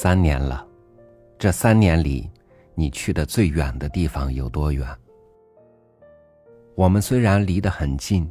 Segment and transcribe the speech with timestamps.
[0.00, 0.64] 三年了，
[1.40, 2.30] 这三年里，
[2.76, 4.86] 你去的最远的地方有多远？
[6.76, 8.30] 我们虽然离得很近，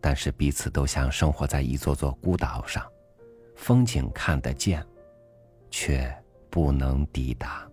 [0.00, 2.82] 但是彼此都像生活在一座座孤岛上，
[3.54, 4.82] 风景看得见，
[5.70, 6.10] 却
[6.48, 7.68] 不能抵达。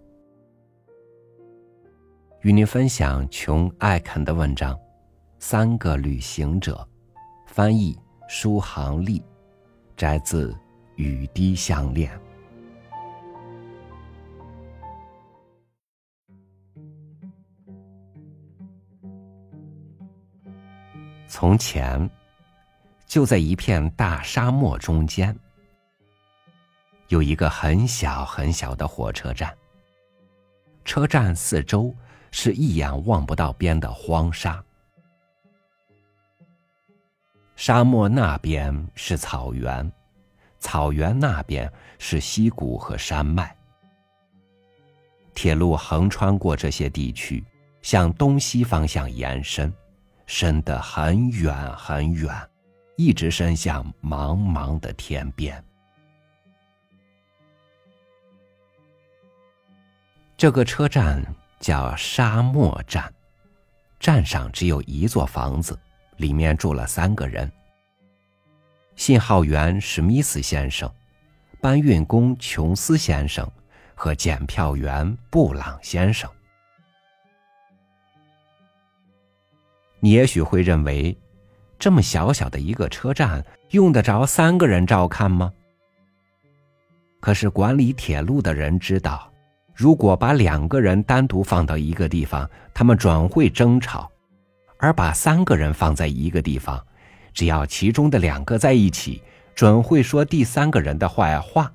[2.42, 4.76] 与您分享琼·艾肯的文章
[5.40, 6.86] 《三个旅行者》，
[7.48, 7.98] 翻译
[8.28, 9.24] 舒航丽，
[9.96, 10.52] 摘自
[10.98, 12.12] 《雨滴项链》。
[21.40, 22.10] 从前，
[23.06, 25.34] 就在一片大沙漠中间，
[27.08, 29.58] 有一个很小很小的火车站。
[30.84, 31.96] 车站四周
[32.30, 34.62] 是一眼望不到边的荒沙，
[37.56, 39.90] 沙漠那边是草原，
[40.60, 43.56] 草原那边是溪谷和山脉。
[45.34, 47.42] 铁路横穿过这些地区，
[47.82, 49.74] 向东西方向延伸。
[50.32, 52.32] 伸得很远很远，
[52.98, 55.62] 一直伸向茫茫的天边。
[60.38, 61.26] 这个车站
[61.60, 63.12] 叫沙漠站，
[64.00, 65.78] 站上只有一座房子，
[66.18, 67.52] 里面住了三个人：
[68.96, 70.88] 信号员史密斯先生、
[71.60, 73.52] 搬运工琼斯先生
[73.96, 76.30] 和检票员布朗先生。
[80.00, 81.18] 你也许会认为，
[81.78, 85.52] 这么小小的一个车站，用得着三个人照看吗？
[87.20, 89.30] 可是管理铁路的人知道，
[89.76, 94.10] 如果把两个人单独放到一个地方，他们准会争吵；
[94.78, 96.82] 而把三个人放在一个地方，
[97.34, 99.22] 只要其中的两个在一起，
[99.54, 101.70] 准会说第三个人的坏话，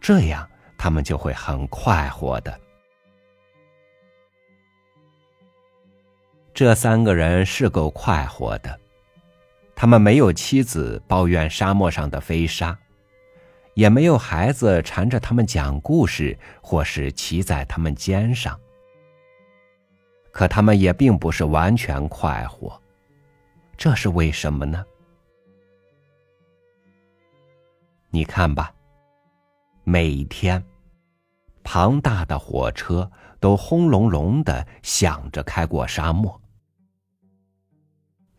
[0.00, 0.48] 这样
[0.78, 2.58] 他们就会很快活的。
[6.54, 8.78] 这三个人是够快活的，
[9.74, 12.78] 他们没有妻子抱怨沙漠上的飞沙，
[13.74, 18.56] 也没有孩子缠着他们讲故事，或是骑在他们肩上。
[20.30, 22.80] 可他们也并不是完全快活，
[23.76, 24.84] 这是为什么呢？
[28.10, 28.72] 你看吧，
[29.82, 30.64] 每天，
[31.64, 33.10] 庞大的火车
[33.40, 36.40] 都轰隆隆的响着开过沙漠。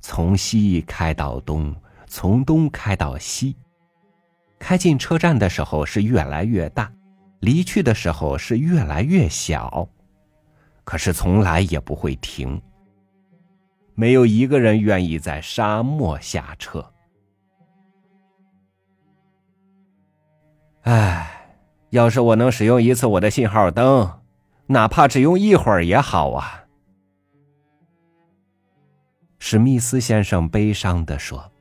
[0.07, 3.55] 从西开到东，从东开到西。
[4.59, 6.93] 开进车站的时候是越来越大，
[7.39, 9.89] 离去的时候是越来越小，
[10.83, 12.61] 可是从来也不会停。
[13.95, 16.85] 没有一个人愿意在沙漠下车。
[20.83, 21.57] 唉，
[21.89, 24.19] 要是我能使用一次我的信号灯，
[24.67, 26.64] 哪怕只用一会儿也好啊。
[29.47, 31.51] 史密斯先生悲伤的说：“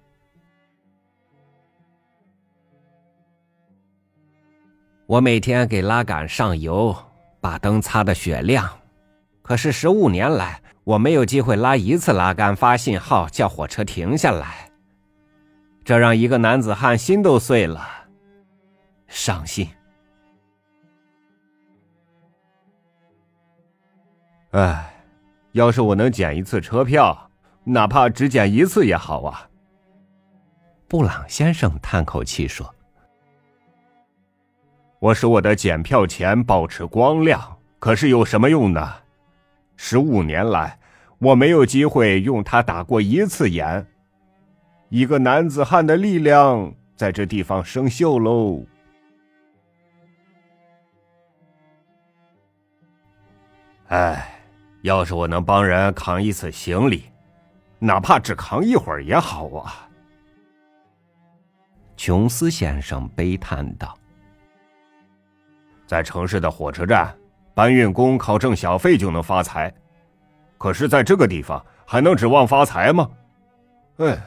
[5.05, 6.97] 我每天给拉杆上油，
[7.43, 8.67] 把灯擦得雪亮。
[9.43, 14.71] 可是十五年来，我没有机会拉一次拉杆发信号，叫火车停下来。
[15.85, 17.87] 这让一个男子汉心都碎了，
[19.09, 19.69] 伤心。
[24.53, 25.05] 唉，
[25.53, 27.21] 要是我能捡一次车票。”
[27.65, 29.49] 哪怕只捡一次也好啊。
[30.87, 32.73] 布朗先生叹口气说
[35.01, 38.95] ：“我使我的检票钱保持光亮，可是有什么用呢？
[39.77, 40.79] 十五年来，
[41.19, 43.87] 我没有机会用它打过一次眼。
[44.91, 48.65] 一个男子汉的力量在这地方生锈喽。
[53.89, 54.41] 唉，
[54.83, 57.05] 要是我能帮人扛一次行李。”
[57.79, 59.89] 哪怕只扛一会儿也好啊。”
[61.97, 63.97] 琼斯先生悲叹道。
[65.87, 67.17] “在城市的火车站，
[67.55, 69.73] 搬运工靠挣小费就能发财，
[70.59, 73.09] 可是在这个地方还能指望发财吗？
[73.99, 74.19] 哎，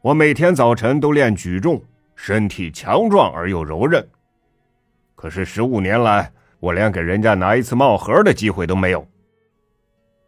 [0.00, 1.80] 我每天早晨都练举重，
[2.16, 4.04] 身体强壮而又柔韧，
[5.14, 9.06] 可是十五年来，我连给人家拿一次帽盒的机会都没有。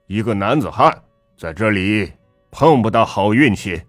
[0.09, 0.94] 一个男子汉
[1.38, 2.12] 在这里。”
[2.50, 3.81] 碰不到好运气。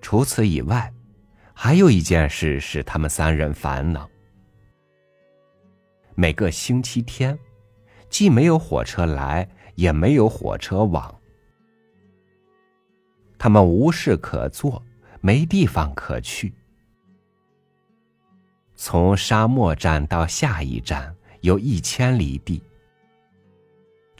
[0.00, 0.92] 除此以外，
[1.54, 4.08] 还有一件事使他们三人烦恼：
[6.14, 7.38] 每个星期天，
[8.08, 11.14] 既没有火车来，也没有火车往。
[13.38, 14.82] 他们无事可做，
[15.20, 16.52] 没地方可去，
[18.74, 22.62] 从沙漠站到下一站有一千里地。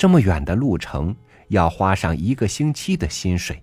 [0.00, 1.14] 这么远的路程
[1.49, 3.62] 要花上一个星期的薪水，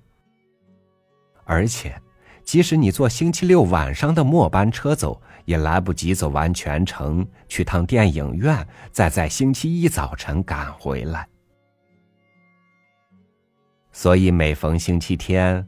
[1.46, 2.00] 而且，
[2.44, 11.28] 即使你坐星期六晚上的末班车走，也来不及走完全程，去趟电影院，再在星期一早晨赶回来。
[13.92, 15.68] 所以每逢星期天，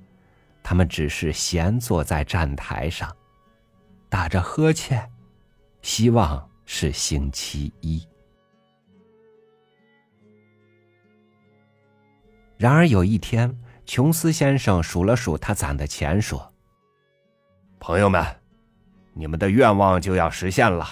[0.61, 3.11] 他们只是闲坐在站台上，
[4.07, 5.09] 打着呵欠，
[5.81, 8.07] 希望是星期一。
[12.59, 16.53] 然而有一天，琼斯先生数了数他攒的钱，说
[17.79, 18.21] ：“朋友们，
[19.13, 20.85] 你们的愿望就要实现了，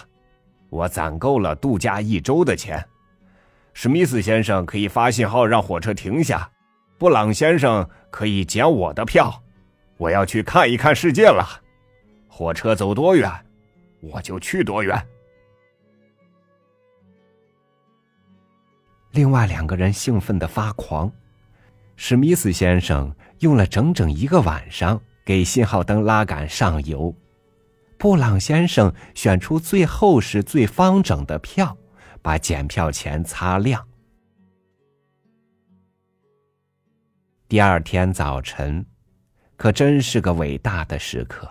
[0.70, 2.82] 我攒够了度假一周的钱。
[3.74, 6.50] 史密斯先生可以发信号让火车停下，
[6.98, 9.44] 布朗先生可以捡我的票。
[9.98, 11.46] 我要去看一看世界了，
[12.30, 13.30] 火车走多远，
[14.00, 15.06] 我就去多远。”
[19.12, 21.12] 另外两个人兴奋的发狂。
[22.00, 27.14] 史密斯先生用了整整一个晚上给信号灯拉杆上油，
[27.98, 31.76] 布朗先生选出最厚实、最方整的票，
[32.22, 33.86] 把检票钱擦亮。
[37.50, 38.86] 第二天早晨，
[39.56, 41.50] 可真是个伟大的时刻。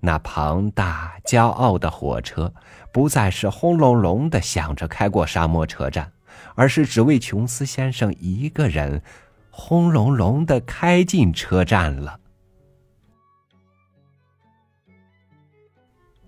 [0.00, 2.54] 那庞大、骄傲的火车
[2.92, 6.12] 不再是轰隆隆的响着开过沙漠车站。
[6.58, 9.00] 而是只为琼斯先生一个人，
[9.48, 12.18] 轰隆隆的开进车站了。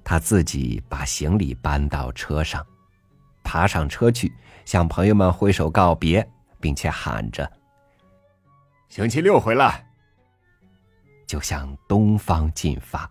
[0.05, 2.65] 他自己把行李搬到车上，
[3.43, 4.33] 爬上车去，
[4.65, 6.25] 向朋友们挥手告别，
[6.61, 7.51] 并且喊着
[8.89, 9.85] ：“星期六回来。”
[11.27, 13.11] 就向东方进发。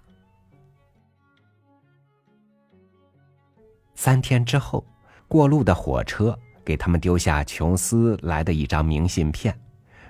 [3.94, 4.86] 三天之后，
[5.28, 6.40] 过路的火车。
[6.70, 9.60] 给他们丢下琼斯来的一张明信片，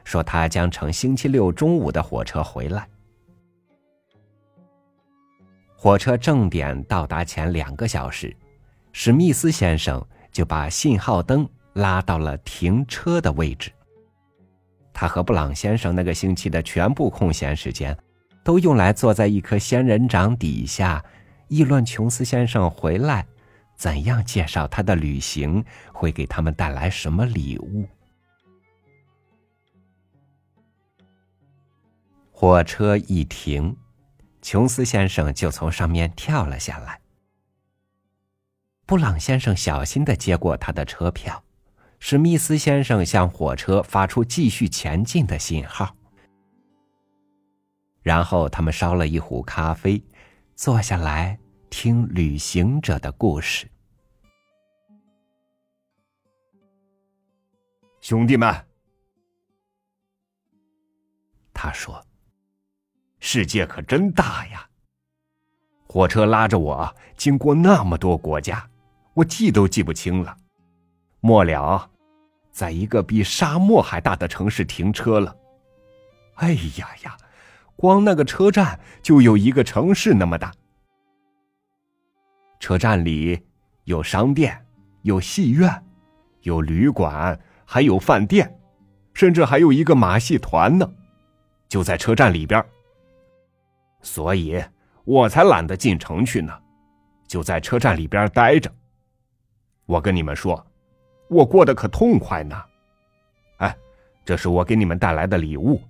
[0.03, 2.85] 说他将乘星期六中午的火车回来。
[5.73, 8.35] 火车正点到达前两个小时，
[8.91, 13.71] 史密斯先生就把信号灯拉到了停车的位置。
[14.91, 17.97] 他和布朗先生那个星期的全部空闲时间，
[18.43, 21.01] 都用来坐在一棵仙人掌底下，
[21.47, 23.25] 议论琼斯先生回来。
[23.79, 27.87] 怎样介绍他的旅行会给他们带来什么礼物？
[32.29, 33.73] 火车一停，
[34.41, 36.99] 琼斯先生就从上面跳了下来。
[38.85, 41.41] 布朗先生小心的接过他的车票，
[41.99, 45.95] 史密斯先生向火车发出继续前进的信号。
[48.01, 50.03] 然后他们烧了一壶咖啡，
[50.55, 51.39] 坐下来。
[51.69, 53.69] 听旅行者的故事，
[58.01, 58.53] 兄弟们，
[61.53, 62.03] 他说
[63.21, 64.67] ：“世界可真大呀！
[65.87, 68.67] 火车拉着我经过那么多国家，
[69.13, 70.35] 我记都记不清了。
[71.21, 71.89] 末了，
[72.51, 75.37] 在一个比沙漠还大的城市停车了。
[76.35, 77.15] 哎呀呀，
[77.75, 80.51] 光那个车站就有一个城市那么大。”
[82.59, 83.39] 车站里
[83.85, 84.65] 有商店，
[85.03, 85.83] 有戏院，
[86.41, 88.59] 有旅馆，还有饭店，
[89.13, 90.91] 甚至还有一个马戏团呢，
[91.69, 92.63] 就在车站里边。
[94.01, 94.61] 所以
[95.05, 96.53] 我才懒得进城去呢，
[97.27, 98.69] 就在车站里边待着。
[99.85, 100.65] 我跟你们说，
[101.29, 102.61] 我过得可痛快呢。
[103.57, 103.75] 哎，
[104.25, 105.81] 这是我给你们带来的礼物。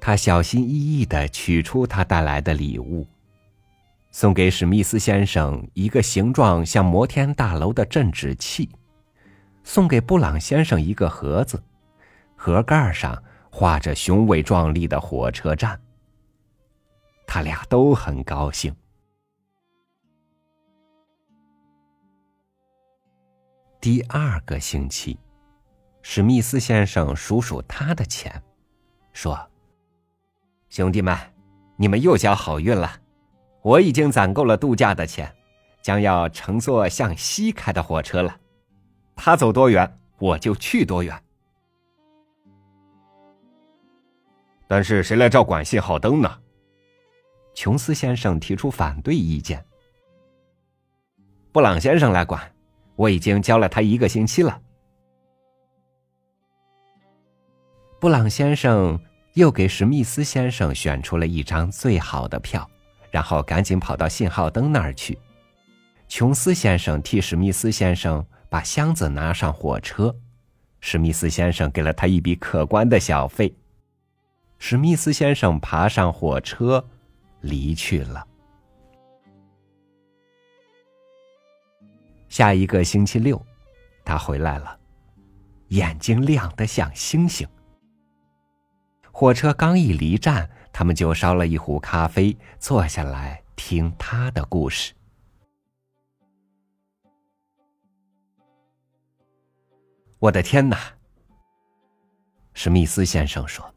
[0.00, 3.06] 他小心翼翼的取出他带来的礼物。
[4.10, 8.68] 送给史密斯先生一个形状像摩天大楼的镇纸器，
[9.62, 11.62] 送给布朗先生一个盒子，
[12.34, 15.78] 盒盖上画着雄伟壮丽的火车站。
[17.26, 18.74] 他俩都很高兴。
[23.80, 25.18] 第二个星期，
[26.02, 28.42] 史密斯先生数数他的钱，
[29.12, 29.38] 说
[30.70, 31.16] ：“兄弟们，
[31.76, 33.00] 你们又交好运了。”
[33.62, 35.32] 我已经攒够了度假的钱，
[35.82, 38.36] 将要乘坐向西开的火车了。
[39.16, 41.20] 他走多远，我就去多远。
[44.66, 46.38] 但是谁来照管信号灯呢？
[47.54, 49.64] 琼斯先生提出反对意见。
[51.50, 52.40] 布朗先生来管，
[52.94, 54.60] 我已经教了他一个星期了。
[57.98, 58.96] 布朗先生
[59.34, 62.70] 又给史密斯先生选出了一张最好的票，
[63.10, 65.18] 然后赶紧跑到信号灯那儿去。
[66.08, 70.14] 琼斯先生替史密斯先生把箱子拿上火车，
[70.80, 73.54] 史密斯先生给了他一笔可观的小费。
[74.58, 76.84] 史密斯先生爬上火车，
[77.42, 78.26] 离去了。
[82.28, 83.40] 下一个星期六，
[84.04, 84.78] 他回来了，
[85.68, 87.46] 眼睛亮得像星星。
[89.12, 90.48] 火车刚一离站，
[90.78, 94.94] 他们就烧了一壶咖啡，坐下来听他的故事。
[100.20, 100.78] 我的天哪！
[102.54, 103.74] 史密斯先生说。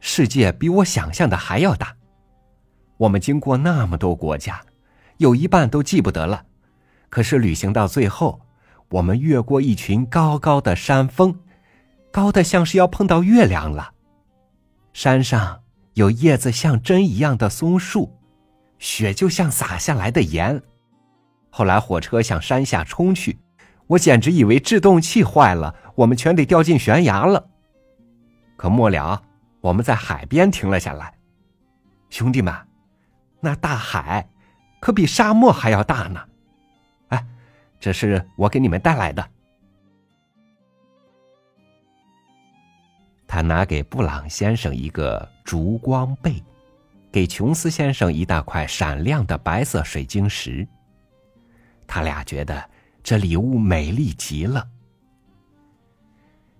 [0.00, 1.96] 世界比我想象的还要大，
[2.96, 4.60] 我们经过那么多国家，
[5.18, 6.44] 有一半都记不得了。
[7.08, 8.40] 可是旅行到最后，
[8.88, 11.38] 我们越过一群高高的山峰，
[12.10, 13.94] 高的像是要碰到月亮了。
[14.92, 15.62] 山上
[15.94, 18.16] 有叶子像针一样的松树，
[18.78, 20.62] 雪就像洒下来的盐。
[21.50, 23.38] 后来火车向山下冲去，
[23.86, 27.48] 我简直以为制动器坏了，我们全得掉进悬崖了。
[28.56, 29.22] 可末了。
[29.60, 31.14] 我们在海边停了下来，
[32.10, 32.54] 兄弟们，
[33.40, 34.28] 那大海
[34.78, 36.20] 可比沙漠还要大呢。
[37.08, 37.26] 哎，
[37.80, 39.26] 这是我给你们带来的。
[43.34, 46.40] 他拿给布朗先生一个烛光贝，
[47.10, 50.64] 给琼斯先生一大块闪亮的白色水晶石。
[51.84, 52.70] 他俩觉得
[53.02, 54.64] 这礼物美丽极了。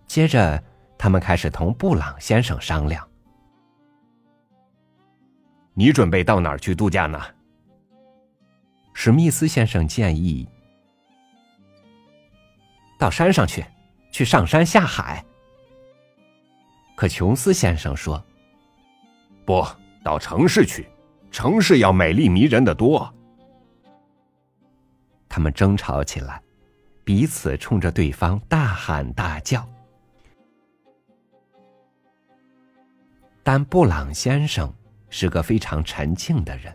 [0.09, 0.61] 接着。
[0.99, 3.07] 他们开始同布朗先生商量
[5.75, 7.21] ：“你准备到哪儿去度假呢？”
[8.95, 10.49] 史密斯先生建议
[12.99, 13.65] ：“到山上去，
[14.11, 15.23] 去上山下海。”
[16.95, 18.23] 可琼斯先生说
[19.45, 19.67] ：“不
[20.03, 20.89] 到城市去，
[21.31, 23.13] 城市要美丽迷人的多。”
[25.29, 26.41] 他们争吵起来，
[27.03, 29.69] 彼此冲着对方大喊大叫。
[33.43, 34.73] 但布朗先生
[35.11, 36.75] 是个非常沉静的人。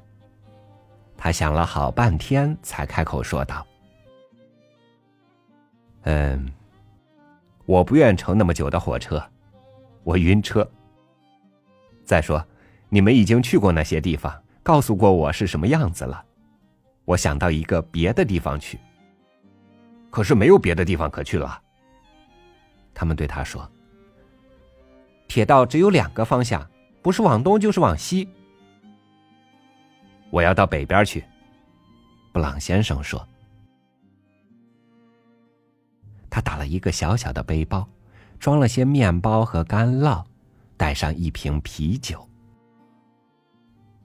[1.18, 3.66] 他想了好半天，才开口说道
[6.04, 6.52] ：“嗯，
[7.66, 9.22] 我不愿乘那么久的火车，
[10.04, 10.70] 我晕车。
[12.06, 12.46] 再说，
[12.90, 16.26] 你们已经去过那些地方，告诉过我是什么样子了。
[17.06, 18.80] 我想到一个别的地方去，
[20.10, 21.62] 可是没有别的地方可去了。”
[22.94, 23.70] 他们对他说。
[25.28, 26.68] 铁道只有两个方向，
[27.04, 28.28] 不是往东就是往西。
[30.32, 31.24] 我要到北边去，
[32.34, 33.24] 布朗先生说。
[36.32, 37.88] 他打了一个小小的背包，
[38.40, 40.24] 装了些面包和干酪，
[40.78, 42.28] 带上一瓶啤酒。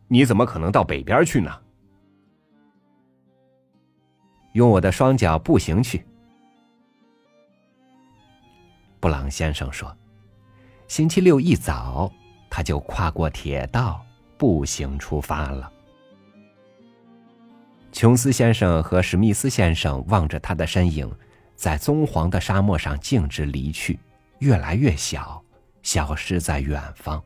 [0.09, 1.51] 你怎么可能到北边去呢？
[4.53, 6.07] 用我的双脚步行去，
[9.01, 9.97] 布朗先生说。
[10.87, 12.13] 星期六一早，
[12.51, 14.05] 他就跨过铁道，
[14.37, 15.73] 步行出发了。
[17.91, 21.11] 琼斯先生和史密斯先生望着他的身影，
[21.57, 23.99] 在棕黄的沙漠上径直离去，
[24.45, 25.43] 越来越小，
[25.83, 27.25] 消失在远方。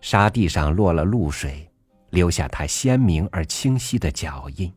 [0.00, 1.70] 沙地上落了露水，
[2.10, 4.72] 留下他鲜明而清晰的脚印。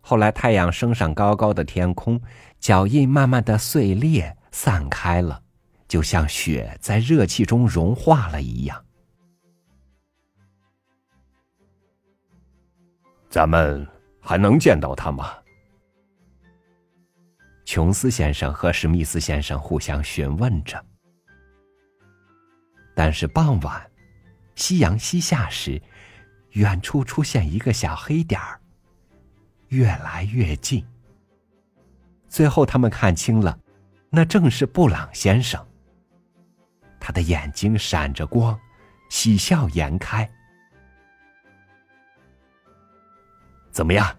[0.00, 2.18] 后来太阳升上高高的天空，
[2.58, 4.34] 脚印慢慢的碎裂。
[4.54, 5.42] 散开了，
[5.88, 8.84] 就像雪在热气中融化了一样。
[13.30, 13.88] 咱们
[14.20, 15.41] 还能见到他吗？
[17.72, 20.84] 琼斯先生和史密斯先生互相询问着。
[22.94, 23.90] 但是傍晚，
[24.56, 25.80] 夕阳西下时，
[26.50, 28.60] 远处出现一个小黑点儿，
[29.68, 30.86] 越来越近。
[32.28, 33.58] 最后，他们看清了。
[34.10, 35.66] 那正是布朗先生。
[37.00, 38.60] 他的眼睛闪着光，
[39.08, 40.30] 喜笑颜开。
[43.70, 44.14] 怎么样？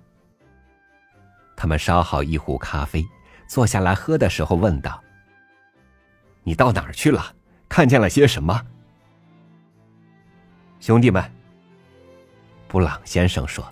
[1.55, 3.05] 他们烧好一壶咖啡，
[3.53, 4.99] 坐下来喝的时候问道
[6.41, 7.35] ：“你到哪儿去了？
[7.69, 8.59] 看见了些什么？”
[10.81, 11.23] 兄弟们，
[12.67, 13.63] 布朗先生说：“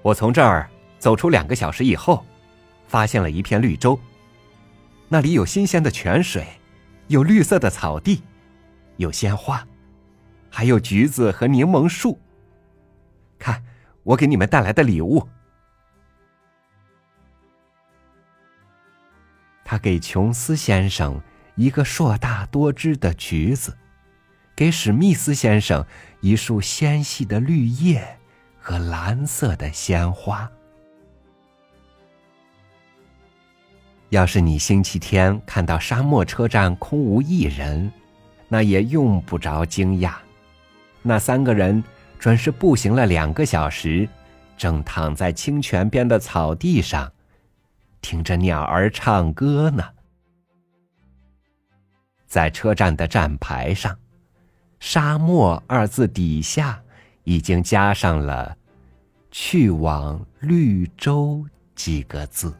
[0.00, 2.24] 我从这儿走出两个小时以后，
[2.88, 4.00] 发现了一片绿洲。”
[5.06, 6.46] 那里有新鲜的泉水，
[7.08, 8.22] 有绿色的草地，
[8.96, 9.62] 有鲜花，
[10.48, 12.18] 还有橘子和柠檬树。
[13.38, 13.62] 看，
[14.02, 15.28] 我给你们带来的礼物。
[19.72, 21.18] 他给琼斯先生
[21.54, 23.74] 一个硕大多汁的橘子，
[24.54, 25.82] 给史密斯先生
[26.20, 28.06] 一束纤细的绿叶
[28.58, 30.46] 和蓝色的鲜花。
[34.10, 37.90] 要是你星期天看到沙漠车站空无一人，
[38.48, 40.16] 那也用不着惊讶。
[41.00, 41.82] 那三个人
[42.18, 44.06] 准是步行了两个小时，
[44.54, 47.10] 正躺在清泉边的草地上，
[48.02, 49.82] 听着鸟儿唱歌呢。
[52.26, 53.98] 在车站的站牌上
[54.78, 56.82] ，“沙漠”二字底下
[57.24, 58.54] 已经加上了
[59.32, 61.42] “去往绿洲”
[61.74, 62.54] 几个字。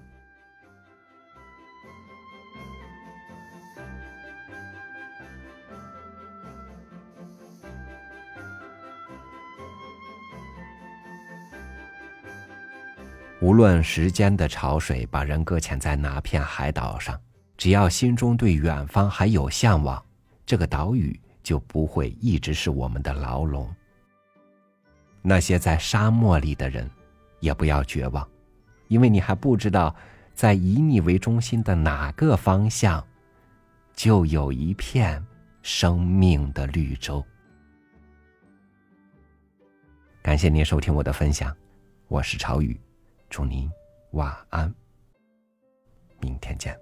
[13.43, 17.21] 无论时间的潮水把人搁浅在哪片海岛上，
[17.57, 20.01] 只要心中对远方还有向往，
[20.47, 23.69] 这个岛屿就不会一直是我们的牢笼。
[25.23, 26.89] 那些在沙漠里的人，
[27.41, 28.25] 也不要绝望，
[28.87, 29.93] 因为你还不知道，
[30.35, 33.05] 在以你为中心的哪个方向，
[33.93, 35.21] 就有一片
[35.63, 37.25] 生命的绿洲。
[40.23, 41.53] 感谢您收听我的分享，
[42.07, 42.81] 我是朝雨。
[43.33, 43.67] 祝您
[44.11, 44.71] 晚安，
[46.21, 46.79] 明天见。